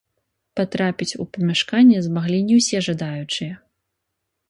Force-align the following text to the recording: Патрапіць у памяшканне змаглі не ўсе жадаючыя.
Патрапіць 0.59 1.17
у 1.25 1.27
памяшканне 1.37 1.97
змаглі 2.09 2.43
не 2.51 2.55
ўсе 2.63 2.77
жадаючыя. 2.91 3.53